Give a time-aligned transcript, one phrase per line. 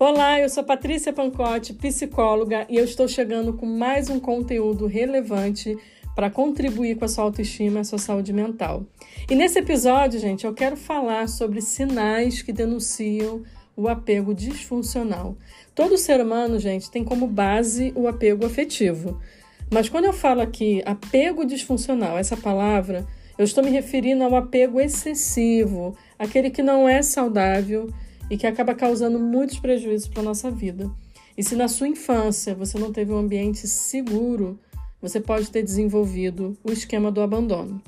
[0.00, 5.76] Olá, eu sou Patrícia Pancotti, psicóloga, e eu estou chegando com mais um conteúdo relevante
[6.14, 8.86] para contribuir com a sua autoestima e a sua saúde mental.
[9.28, 13.42] E nesse episódio, gente, eu quero falar sobre sinais que denunciam
[13.76, 15.36] o apego disfuncional.
[15.74, 19.20] Todo ser humano, gente, tem como base o apego afetivo.
[19.68, 23.04] Mas quando eu falo aqui apego disfuncional, essa palavra,
[23.36, 27.92] eu estou me referindo ao apego excessivo, aquele que não é saudável
[28.30, 30.90] e que acaba causando muitos prejuízos para a nossa vida.
[31.36, 34.58] E se na sua infância você não teve um ambiente seguro,
[35.00, 37.80] você pode ter desenvolvido o esquema do abandono,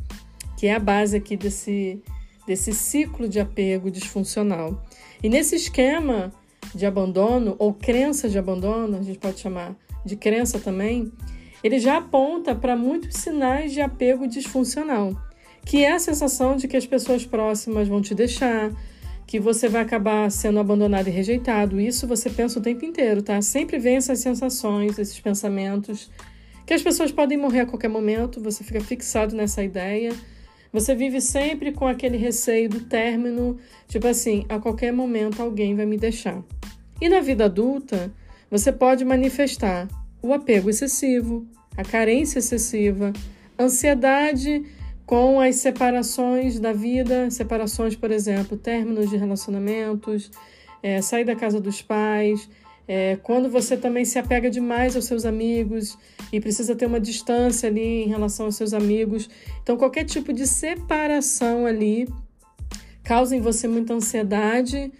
[0.57, 2.01] que é a base aqui desse,
[2.47, 4.85] desse ciclo de apego disfuncional.
[5.23, 6.33] E nesse esquema
[6.75, 11.11] de abandono, ou crença de abandono, a gente pode chamar de crença também,
[11.63, 15.15] ele já aponta para muitos sinais de apego disfuncional,
[15.65, 18.71] que é a sensação de que as pessoas próximas vão te deixar,
[19.31, 21.81] que você vai acabar sendo abandonado e rejeitado.
[21.81, 23.41] Isso você pensa o tempo inteiro, tá?
[23.41, 26.11] Sempre vem essas sensações, esses pensamentos,
[26.67, 30.13] que as pessoas podem morrer a qualquer momento, você fica fixado nessa ideia.
[30.73, 33.57] Você vive sempre com aquele receio do término,
[33.87, 36.43] tipo assim, a qualquer momento alguém vai me deixar.
[37.01, 38.13] E na vida adulta,
[38.51, 39.87] você pode manifestar
[40.21, 43.13] o apego excessivo, a carência excessiva,
[43.57, 44.65] ansiedade
[45.11, 50.31] com as separações da vida, separações, por exemplo, términos de relacionamentos,
[50.81, 52.49] é, sair da casa dos pais,
[52.87, 55.99] é, quando você também se apega demais aos seus amigos
[56.33, 59.29] e precisa ter uma distância ali em relação aos seus amigos.
[59.61, 62.09] Então, qualquer tipo de separação ali
[63.03, 64.93] causa em você muita ansiedade,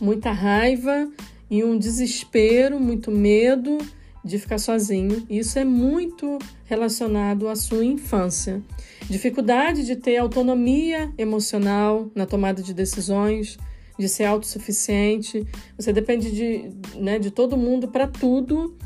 [0.00, 1.10] muita raiva
[1.50, 3.78] e um desespero, muito medo
[4.24, 5.26] de ficar sozinho.
[5.28, 8.62] Isso é muito relacionado à sua infância.
[9.08, 13.56] Dificuldade de ter autonomia emocional na tomada de decisões,
[13.96, 15.46] de ser autossuficiente.
[15.78, 18.76] Você depende de, né, de todo mundo para tudo.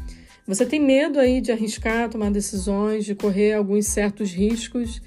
[0.46, 5.00] Você tem medo aí de arriscar, tomar decisões, de correr alguns certos riscos.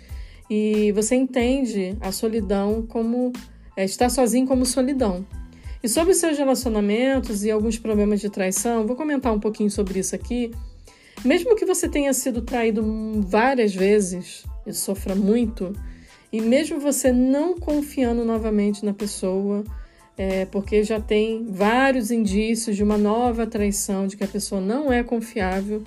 [0.49, 3.31] E você entende a solidão como
[3.77, 5.25] é, estar sozinho como solidão.
[5.83, 9.99] E sobre os seus relacionamentos e alguns problemas de traição, vou comentar um pouquinho sobre
[9.99, 10.51] isso aqui.
[11.23, 12.83] Mesmo que você tenha sido traído
[13.21, 15.73] várias vezes e sofra muito,
[16.31, 19.63] e mesmo você não confiando novamente na pessoa,
[20.17, 24.91] é, porque já tem vários indícios de uma nova traição, de que a pessoa não
[24.91, 25.83] é confiável,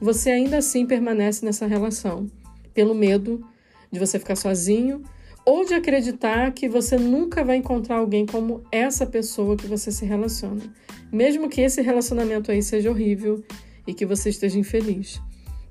[0.00, 2.30] você ainda assim permanece nessa relação,
[2.74, 3.42] pelo medo
[3.90, 5.02] de você ficar sozinho
[5.44, 10.04] ou de acreditar que você nunca vai encontrar alguém como essa pessoa que você se
[10.04, 10.62] relaciona,
[11.10, 13.42] mesmo que esse relacionamento aí seja horrível
[13.86, 15.20] e que você esteja infeliz.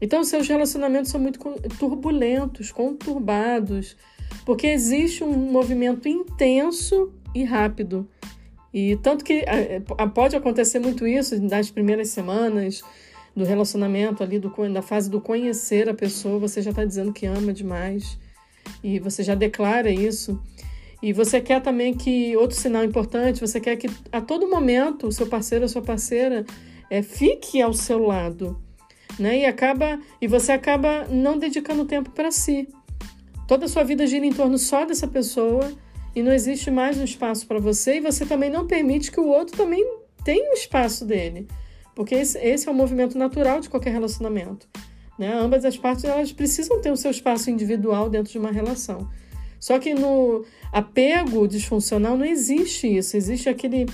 [0.05, 1.39] Então, seus relacionamentos são muito
[1.79, 3.97] turbulentos, conturbados,
[4.45, 8.07] porque existe um movimento intenso e rápido.
[8.71, 9.81] E tanto que eh,
[10.13, 12.83] pode acontecer muito isso nas primeiras semanas
[13.35, 17.25] do relacionamento ali, do, da fase do conhecer a pessoa, você já está dizendo que
[17.25, 18.19] ama demais
[18.83, 20.39] e você já declara isso.
[21.01, 25.11] E você quer também que, outro sinal importante, você quer que a todo momento o
[25.11, 26.45] seu parceiro ou sua parceira
[26.91, 28.63] é, fique ao seu lado.
[29.17, 29.39] Né?
[29.39, 32.67] E, acaba, e você acaba não dedicando tempo para si.
[33.47, 35.71] Toda a sua vida gira em torno só dessa pessoa
[36.15, 39.27] e não existe mais um espaço para você, e você também não permite que o
[39.27, 39.85] outro também
[40.23, 41.47] tenha um espaço dele.
[41.93, 44.67] Porque esse, esse é o movimento natural de qualquer relacionamento.
[45.19, 45.33] Né?
[45.33, 49.09] Ambas as partes elas precisam ter o seu espaço individual dentro de uma relação.
[49.59, 53.85] Só que no apego disfuncional não existe isso, existe aquele,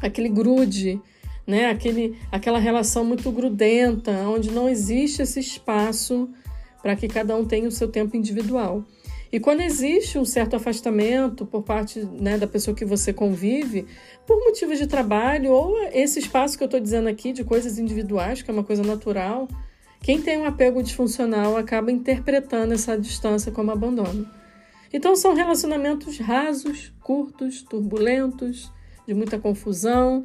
[0.00, 1.00] aquele grude,
[1.46, 1.70] né?
[1.70, 6.28] aquele, aquela relação muito grudenta, onde não existe esse espaço
[6.82, 8.84] para que cada um tenha o seu tempo individual.
[9.32, 13.86] E quando existe um certo afastamento por parte né, da pessoa que você convive,
[14.24, 18.42] por motivos de trabalho, ou esse espaço que eu estou dizendo aqui de coisas individuais,
[18.42, 19.48] que é uma coisa natural,
[20.00, 24.28] quem tem um apego disfuncional acaba interpretando essa distância como abandono.
[24.92, 28.70] Então são relacionamentos rasos, curtos, turbulentos,
[29.06, 30.24] de muita confusão,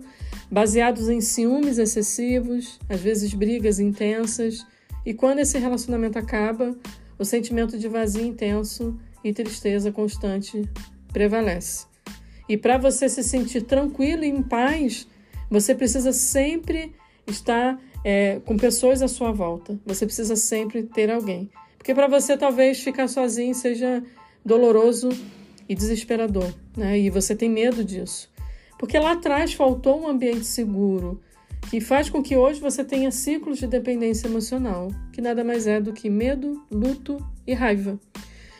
[0.50, 4.66] baseados em ciúmes excessivos, às vezes brigas intensas,
[5.06, 6.76] e quando esse relacionamento acaba,
[7.18, 10.70] o sentimento de vazio intenso e tristeza constante
[11.12, 11.86] prevalece.
[12.48, 15.08] E para você se sentir tranquilo e em paz,
[15.50, 16.94] você precisa sempre
[17.28, 19.80] estar é, com pessoas à sua volta.
[19.86, 21.50] Você precisa sempre ter alguém.
[21.78, 24.04] Porque para você talvez ficar sozinho seja
[24.44, 25.10] doloroso
[25.68, 27.00] e desesperador, né?
[27.00, 28.30] E você tem medo disso.
[28.80, 31.20] Porque lá atrás faltou um ambiente seguro
[31.70, 35.81] que faz com que hoje você tenha ciclos de dependência emocional, que nada mais é
[35.81, 38.00] do que medo, luto e raiva.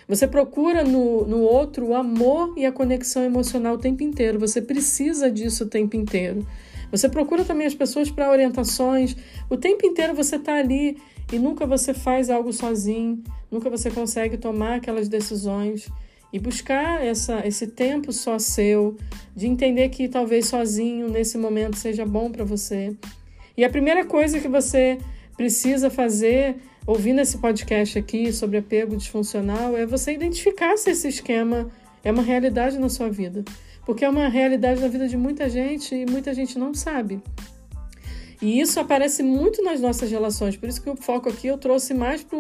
[0.10, 4.38] Você procura no, no outro o amor e a conexão emocional o tempo inteiro.
[4.40, 6.46] Você precisa disso o tempo inteiro.
[6.92, 9.16] Você procura também as pessoas para orientações.
[9.50, 10.98] O tempo inteiro você está ali
[11.32, 15.88] e nunca você faz algo sozinho, nunca você consegue tomar aquelas decisões
[16.32, 18.96] e buscar essa, esse tempo só seu,
[19.36, 22.96] de entender que talvez sozinho nesse momento seja bom para você.
[23.58, 24.98] E a primeira coisa que você
[25.36, 31.70] precisa fazer, ouvindo esse podcast aqui sobre apego disfuncional, é você identificar se esse esquema
[32.04, 33.44] é uma realidade na sua vida.
[33.86, 37.22] Porque é uma realidade na vida de muita gente e muita gente não sabe.
[38.42, 41.94] E isso aparece muito nas nossas relações, por isso que o foco aqui eu trouxe
[41.94, 42.38] mais para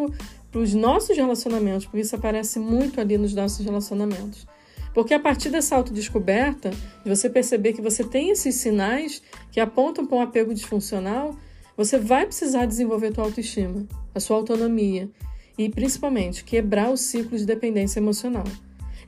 [0.54, 4.48] os nossos relacionamentos, porque isso aparece muito ali nos nossos relacionamentos.
[4.94, 10.06] Porque a partir dessa autodescoberta, de você perceber que você tem esses sinais que apontam
[10.06, 11.36] para um apego disfuncional,
[11.78, 15.10] você vai precisar desenvolver a sua autoestima, a sua autonomia
[15.57, 18.45] e principalmente quebrar o ciclo de dependência emocional.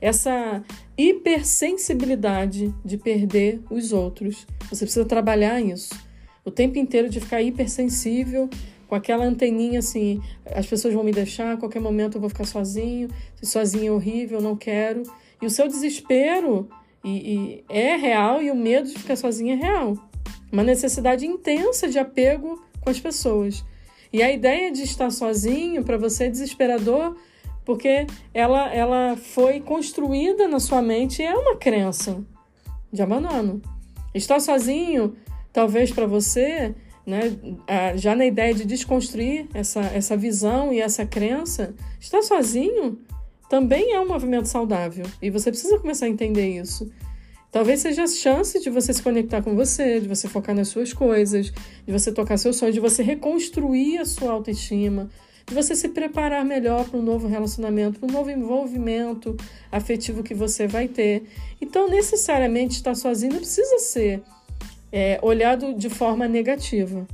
[0.00, 0.62] Essa
[0.96, 5.94] hipersensibilidade de perder os outros, você precisa trabalhar isso
[6.44, 8.50] o tempo inteiro de ficar hipersensível,
[8.92, 12.44] com aquela anteninha assim, as pessoas vão me deixar, a qualquer momento eu vou ficar
[12.44, 15.02] sozinho, se sozinho é horrível, eu não quero.
[15.40, 16.68] E o seu desespero
[17.02, 19.96] e, e é real e o medo de ficar sozinho é real.
[20.52, 23.64] Uma necessidade intensa de apego com as pessoas.
[24.12, 27.16] E a ideia de estar sozinho para você é desesperador
[27.64, 32.22] porque ela, ela foi construída na sua mente e é uma crença
[32.92, 33.62] de abandono.
[34.14, 35.16] Estar sozinho
[35.50, 36.74] talvez para você,
[37.06, 37.36] né,
[37.96, 42.98] já na ideia de desconstruir essa, essa visão e essa crença, estar sozinho
[43.48, 46.90] também é um movimento saudável e você precisa começar a entender isso.
[47.50, 50.94] Talvez seja a chance de você se conectar com você, de você focar nas suas
[50.94, 51.52] coisas,
[51.86, 55.10] de você tocar seus sonhos, de você reconstruir a sua autoestima,
[55.46, 59.36] de você se preparar melhor para um novo relacionamento, para um novo envolvimento
[59.70, 61.24] afetivo que você vai ter.
[61.60, 64.22] Então, necessariamente, estar sozinho não precisa ser
[64.92, 67.06] é, olhado de forma negativa.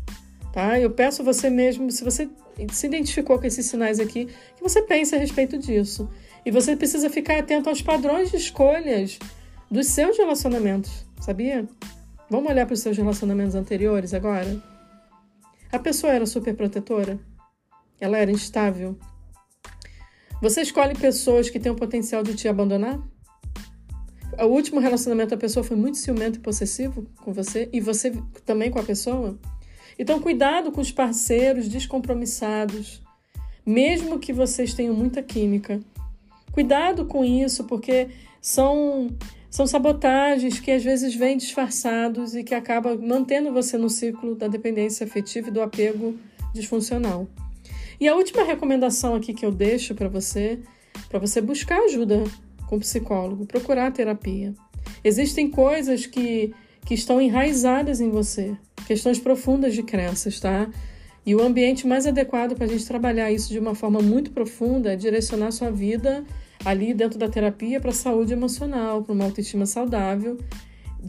[0.52, 0.78] Tá?
[0.78, 2.28] Eu peço você mesmo, se você
[2.72, 4.26] se identificou com esses sinais aqui,
[4.56, 6.10] que você pense a respeito disso.
[6.44, 9.18] E você precisa ficar atento aos padrões de escolhas
[9.70, 11.68] dos seus relacionamentos, sabia?
[12.28, 14.60] Vamos olhar para os seus relacionamentos anteriores agora?
[15.70, 17.18] A pessoa era super protetora?
[18.00, 18.98] Ela era instável?
[20.40, 22.98] Você escolhe pessoas que têm o potencial de te abandonar?
[24.44, 28.12] O último relacionamento a pessoa foi muito ciumento e possessivo com você e você
[28.44, 29.38] também com a pessoa.
[29.98, 33.02] Então, cuidado com os parceiros descompromissados,
[33.66, 35.80] mesmo que vocês tenham muita química.
[36.52, 38.08] Cuidado com isso, porque
[38.40, 39.08] são,
[39.50, 44.46] são sabotagens que às vezes vêm disfarçados e que acabam mantendo você no ciclo da
[44.46, 46.16] dependência afetiva e do apego
[46.54, 47.26] disfuncional.
[48.00, 50.60] E a última recomendação aqui que eu deixo para você,
[51.08, 52.22] para você buscar ajuda
[52.68, 54.54] com psicólogo, procurar terapia.
[55.02, 56.52] Existem coisas que,
[56.84, 58.56] que estão enraizadas em você,
[58.86, 60.68] questões profundas de crenças, tá?
[61.24, 64.92] E o ambiente mais adequado para a gente trabalhar isso de uma forma muito profunda
[64.92, 66.24] é direcionar sua vida
[66.64, 70.38] ali dentro da terapia para a saúde emocional, para uma autoestima saudável.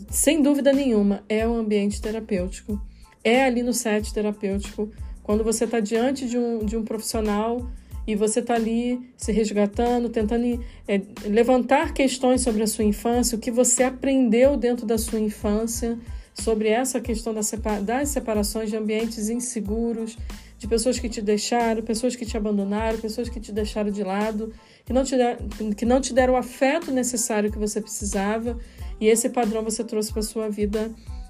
[0.10, 2.80] Sem dúvida nenhuma, é o ambiente terapêutico.
[3.24, 4.92] É ali no set terapêutico,
[5.24, 7.70] quando você está diante de um, de um profissional
[8.10, 13.40] e você está ali se resgatando, tentando é, levantar questões sobre a sua infância, o
[13.40, 15.96] que você aprendeu dentro da sua infância
[16.34, 20.18] sobre essa questão das separações de ambientes inseguros,
[20.58, 24.52] de pessoas que te deixaram, pessoas que te abandonaram, pessoas que te deixaram de lado,
[24.84, 25.38] que não te, der,
[25.78, 28.58] que não te deram o afeto necessário que você precisava,
[29.00, 30.90] e esse padrão você trouxe para sua vida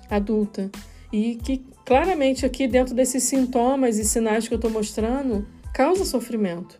[0.09, 0.71] adulta.
[1.11, 6.79] E que claramente aqui dentro desses sintomas e sinais que eu estou mostrando, causa sofrimento.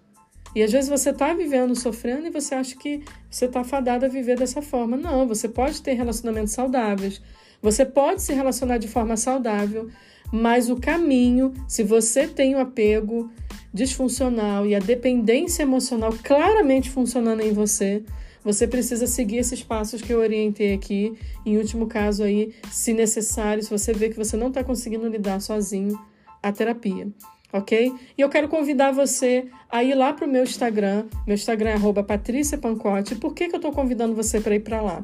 [0.55, 4.09] E às vezes você está vivendo sofrendo e você acha que você está fadado a
[4.09, 4.97] viver dessa forma.
[4.97, 7.21] Não, você pode ter relacionamentos saudáveis,
[7.61, 9.89] você pode se relacionar de forma saudável,
[10.31, 13.29] mas o caminho, se você tem o apego
[13.71, 18.03] disfuncional e a dependência emocional claramente funcionando em você,
[18.43, 21.15] você precisa seguir esses passos que eu orientei aqui.
[21.45, 25.39] Em último caso aí, se necessário, se você vê que você não está conseguindo lidar
[25.41, 25.99] sozinho,
[26.41, 27.07] a terapia
[27.51, 27.93] ok?
[28.17, 31.05] E eu quero convidar você a ir lá para o meu Instagram.
[31.25, 33.15] Meu Instagram é patriciapancote.
[33.15, 35.01] Por que, que eu estou convidando você para ir para lá?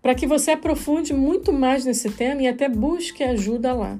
[0.00, 3.98] Para que você aprofunde muito mais nesse tema e até busque ajuda lá.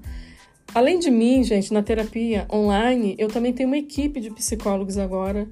[0.75, 5.49] Além de mim, gente, na terapia online, eu também tenho uma equipe de psicólogos agora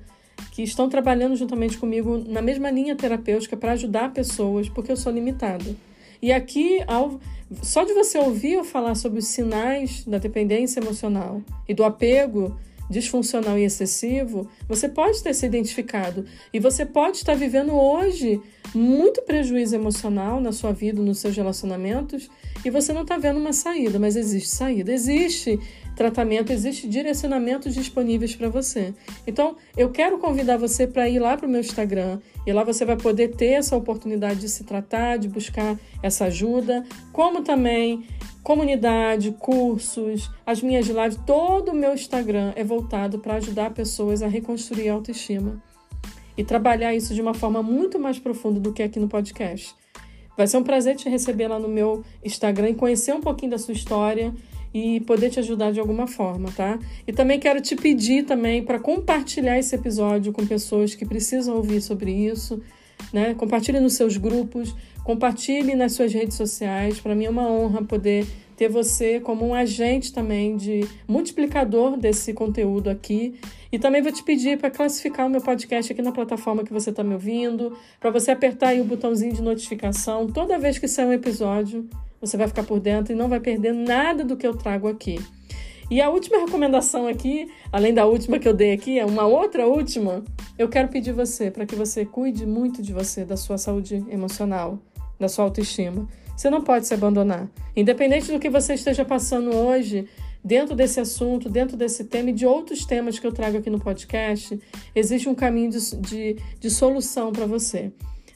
[0.52, 5.12] que estão trabalhando juntamente comigo na mesma linha terapêutica para ajudar pessoas, porque eu sou
[5.12, 5.74] limitada.
[6.20, 7.20] E aqui, ao,
[7.62, 12.56] só de você ouvir eu falar sobre os sinais da dependência emocional e do apego
[12.88, 18.40] disfuncional e excessivo, você pode ter se identificado e você pode estar vivendo hoje
[18.74, 22.28] muito prejuízo emocional na sua vida, nos seus relacionamentos
[22.64, 25.58] e você não está vendo uma saída, mas existe saída, existe
[25.96, 28.94] tratamento, existe direcionamentos disponíveis para você.
[29.26, 32.84] Então, eu quero convidar você para ir lá para o meu Instagram e lá você
[32.84, 38.04] vai poder ter essa oportunidade de se tratar, de buscar essa ajuda, como também
[38.46, 44.28] comunidade, cursos, as minhas lives, todo o meu Instagram é voltado para ajudar pessoas a
[44.28, 45.60] reconstruir a autoestima
[46.38, 49.74] e trabalhar isso de uma forma muito mais profunda do que aqui no podcast.
[50.36, 53.58] Vai ser um prazer te receber lá no meu Instagram e conhecer um pouquinho da
[53.58, 54.32] sua história
[54.72, 56.78] e poder te ajudar de alguma forma, tá?
[57.04, 61.80] E também quero te pedir também para compartilhar esse episódio com pessoas que precisam ouvir
[61.80, 62.62] sobre isso,
[63.12, 63.34] né?
[63.34, 64.72] Compartilhe nos seus grupos,
[65.06, 66.98] compartilhe nas suas redes sociais.
[66.98, 72.34] Para mim é uma honra poder ter você como um agente também de multiplicador desse
[72.34, 73.38] conteúdo aqui.
[73.70, 76.90] E também vou te pedir para classificar o meu podcast aqui na plataforma que você
[76.90, 81.06] está me ouvindo, para você apertar aí o botãozinho de notificação toda vez que sair
[81.06, 81.88] um episódio
[82.20, 85.20] você vai ficar por dentro e não vai perder nada do que eu trago aqui.
[85.88, 89.68] E a última recomendação aqui, além da última que eu dei aqui, é uma outra
[89.68, 90.24] última.
[90.58, 94.80] Eu quero pedir você para que você cuide muito de você, da sua saúde emocional,
[95.18, 96.08] da sua autoestima.
[96.36, 97.48] Você não pode se abandonar.
[97.74, 100.06] Independente do que você esteja passando hoje,
[100.44, 103.80] dentro desse assunto, dentro desse tema e de outros temas que eu trago aqui no
[103.80, 104.58] podcast,
[104.94, 107.90] existe um caminho de, de, de solução para você.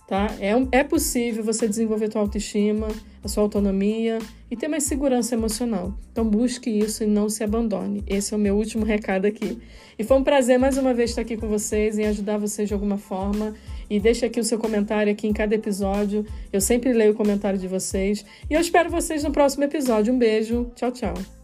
[0.08, 0.26] Tá?
[0.40, 2.88] É, é possível você desenvolver sua autoestima,
[3.22, 4.18] a sua autonomia
[4.50, 5.94] e ter mais segurança emocional.
[6.10, 8.02] Então busque isso e não se abandone.
[8.08, 9.58] Esse é o meu último recado aqui.
[9.96, 12.74] E foi um prazer mais uma vez estar aqui com vocês e ajudar vocês de
[12.74, 13.54] alguma forma.
[13.90, 16.24] E deixe aqui o seu comentário aqui em cada episódio.
[16.52, 18.24] Eu sempre leio o comentário de vocês.
[18.48, 20.14] E eu espero vocês no próximo episódio.
[20.14, 20.70] Um beijo.
[20.76, 21.39] Tchau, tchau.